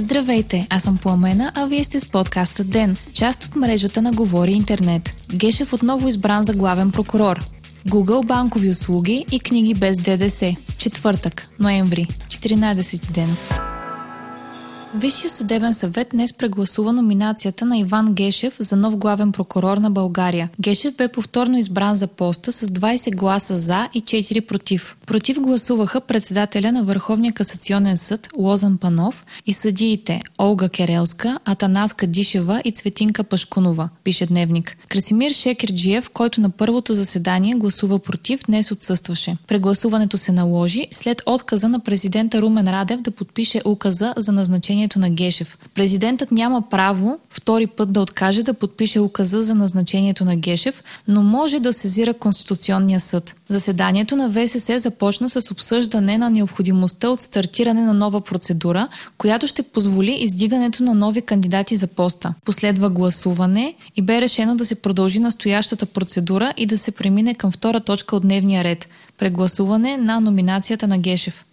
[0.00, 4.52] Здравейте, аз съм Пламена, а вие сте с подкаста ДЕН, част от мрежата на Говори
[4.52, 5.26] Интернет.
[5.34, 7.40] Гешев отново избран за главен прокурор.
[7.88, 10.56] Google банкови услуги и книги без ДДС.
[10.78, 13.36] Четвъртък, ноември, 14 ден.
[14.94, 20.50] Висшия съдебен съвет днес прегласува номинацията на Иван Гешев за нов главен прокурор на България.
[20.60, 24.96] Гешев бе повторно избран за поста с 20 гласа за и 4 против.
[25.06, 32.62] Против гласуваха председателя на Върховния касационен съд Лозан Панов и съдиите Олга Керелска, Атанаска Дишева
[32.64, 34.76] и Цветинка Пашкунова, пише Дневник.
[34.88, 39.36] Красимир Шекерджиев, който на първото заседание гласува против, днес отсъстваше.
[39.48, 44.98] Прегласуването се наложи след отказа на президента Румен Радев да подпише указа за назначение назначението
[44.98, 45.58] на Гешев.
[45.74, 51.22] Президентът няма право втори път да откаже да подпише указа за назначението на Гешев, но
[51.22, 53.34] може да сезира Конституционния съд.
[53.48, 59.62] Заседанието на ВСС започна с обсъждане на необходимостта от стартиране на нова процедура, която ще
[59.62, 62.34] позволи издигането на нови кандидати за поста.
[62.44, 67.50] Последва гласуване и бе решено да се продължи настоящата процедура и да се премине към
[67.50, 68.88] втора точка от дневния ред–
[69.20, 71.44] прегласуване на номинацията на Гешев.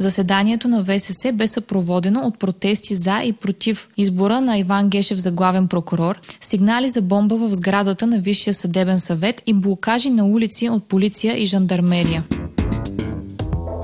[0.00, 5.32] Заседанието на ВСС бе съпроводено от протести за и против избора на Иван Гешев за
[5.32, 10.68] главен прокурор, сигнали за бомба в сградата на Висшия съдебен съвет и блокажи на улици
[10.68, 12.24] от полиция и жандармерия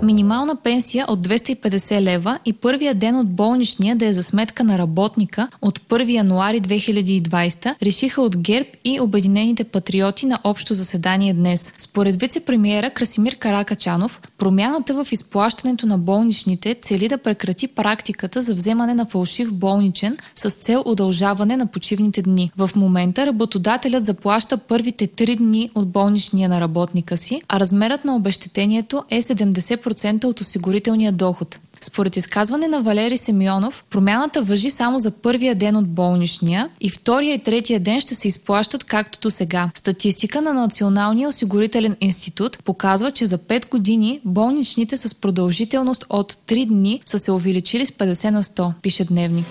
[0.06, 4.78] минимална пенсия от 250 лева и първия ден от болничния да е за сметка на
[4.78, 11.74] работника от 1 януари 2020 решиха от ГЕРБ и Обединените патриоти на общо заседание днес.
[11.78, 18.94] Според вице-премьера Красимир Каракачанов, промяната в изплащането на болничните цели да прекрати практиката за вземане
[18.94, 22.50] на фалшив болничен с цел удължаване на почивните дни.
[22.56, 28.16] В момента работодателят заплаща първите 3 дни от болничния на работника си, а размерът на
[28.16, 31.58] обещетението е 70% 10% от осигурителния доход.
[31.80, 37.34] Според изказване на Валери Семионов, промяната въжи само за първия ден от болничния и втория
[37.34, 39.70] и третия ден ще се изплащат както до сега.
[39.74, 46.66] Статистика на Националния осигурителен институт показва, че за 5 години болничните с продължителност от 3
[46.66, 49.46] дни са се увеличили с 50 на 100, пише Дневник.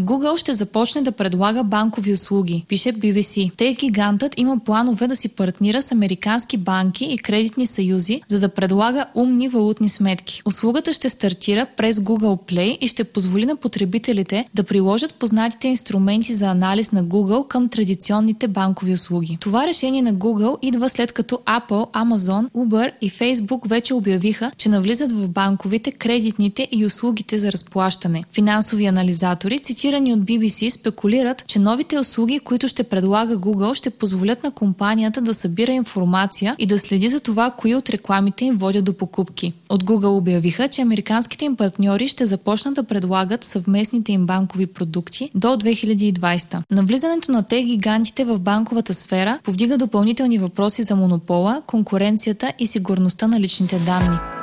[0.00, 3.52] Google ще започне да предлага банкови услуги, пише BBC.
[3.56, 8.48] Те гигантът има планове да си партнира с американски банки и кредитни съюзи, за да
[8.48, 10.42] предлага умни валутни сметки.
[10.44, 16.34] Услугата ще стартира през Google Play и ще позволи на потребителите да приложат познатите инструменти
[16.34, 19.38] за анализ на Google към традиционните банкови услуги.
[19.40, 24.68] Това решение на Google идва след като Apple, Amazon, Uber и Facebook вече обявиха, че
[24.68, 28.24] навлизат в банковите, кредитните и услугите за разплащане.
[28.32, 33.90] Финансови анализатори цитират цитирани от BBC, спекулират, че новите услуги, които ще предлага Google, ще
[33.90, 38.56] позволят на компанията да събира информация и да следи за това, кои от рекламите им
[38.56, 39.52] водят до покупки.
[39.68, 45.30] От Google обявиха, че американските им партньори ще започнат да предлагат съвместните им банкови продукти
[45.34, 46.62] до 2020.
[46.70, 53.26] Навлизането на те гигантите в банковата сфера повдига допълнителни въпроси за монопола, конкуренцията и сигурността
[53.26, 54.37] на личните данни.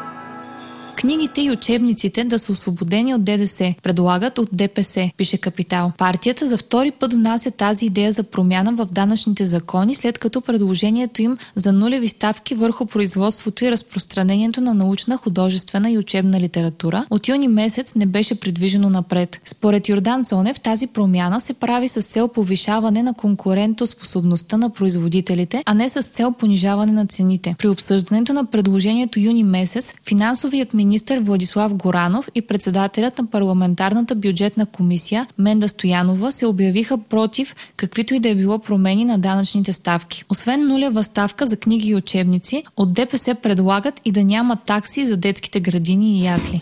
[1.05, 5.91] Книгите и учебниците да са освободени от ДДС, предлагат от ДПС, пише Капитал.
[5.97, 11.21] Партията за втори път внася тази идея за промяна в данъчните закони, след като предложението
[11.21, 17.27] им за нулеви ставки върху производството и разпространението на научна, художествена и учебна литература от
[17.27, 19.41] юни месец не беше придвижено напред.
[19.45, 25.73] Според Йордан Цонев тази промяна се прави с цел повишаване на конкурентоспособността на производителите, а
[25.73, 27.55] не с цел понижаване на цените.
[27.57, 34.15] При обсъждането на предложението юни месец, финансовият министр министър Владислав Горанов и председателят на парламентарната
[34.15, 39.73] бюджетна комисия Менда Стоянова се обявиха против каквито и да е било промени на данъчните
[39.73, 40.23] ставки.
[40.29, 45.17] Освен нулева ставка за книги и учебници, от ДПС предлагат и да няма такси за
[45.17, 46.61] детските градини и ясли.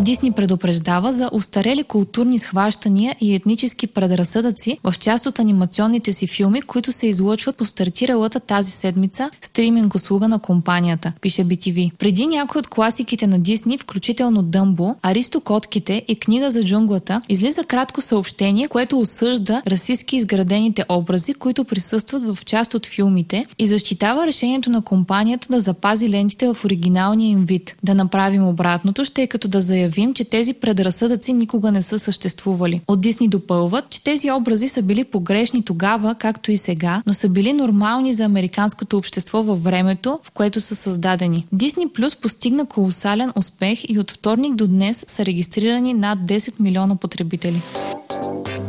[0.00, 6.62] Дисни предупреждава за устарели културни схващания и етнически предразсъдъци в част от анимационните си филми,
[6.62, 11.92] които се излъчват по стартиралата тази седмица стриминг услуга на компанията, пише BTV.
[11.98, 18.00] Преди някои от класиките на Дисни, включително Дъмбо, Аристокотките и Книга за джунглата, излиза кратко
[18.00, 24.70] съобщение, което осъжда расистски изградените образи, които присъстват в част от филмите и защитава решението
[24.70, 27.76] на компанията да запази лентите в оригиналния им вид.
[27.84, 31.98] Да направим обратното ще е като да заявим заявим, че тези предразсъдъци никога не са
[31.98, 32.80] съществували.
[32.88, 37.28] От Дисни допълват, че тези образи са били погрешни тогава, както и сега, но са
[37.28, 41.46] били нормални за американското общество във времето, в което са създадени.
[41.52, 46.96] Дисни Плюс постигна колосален успех и от вторник до днес са регистрирани над 10 милиона
[46.96, 47.62] потребители.